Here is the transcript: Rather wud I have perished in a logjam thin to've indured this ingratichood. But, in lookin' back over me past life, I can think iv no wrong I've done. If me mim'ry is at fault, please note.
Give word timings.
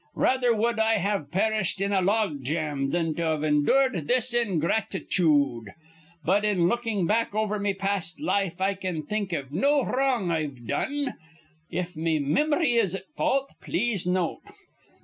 Rather 0.15 0.55
wud 0.55 0.79
I 0.79 0.95
have 0.97 1.29
perished 1.29 1.79
in 1.79 1.93
a 1.93 2.01
logjam 2.01 2.91
thin 2.91 3.13
to've 3.13 3.43
indured 3.43 4.07
this 4.07 4.33
ingratichood. 4.33 5.75
But, 6.25 6.43
in 6.43 6.67
lookin' 6.67 7.05
back 7.05 7.35
over 7.35 7.59
me 7.59 7.75
past 7.75 8.19
life, 8.19 8.59
I 8.59 8.73
can 8.73 9.03
think 9.03 9.31
iv 9.31 9.51
no 9.51 9.85
wrong 9.85 10.31
I've 10.31 10.65
done. 10.65 11.13
If 11.69 11.95
me 11.95 12.17
mim'ry 12.17 12.77
is 12.77 12.95
at 12.95 13.09
fault, 13.15 13.51
please 13.61 14.07
note. 14.07 14.41